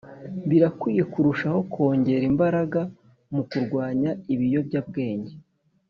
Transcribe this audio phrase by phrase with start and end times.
[0.49, 2.81] Birakwiye kurushaho kongera imbaraga
[3.33, 5.33] mu kurwanya ibiyobya bwenge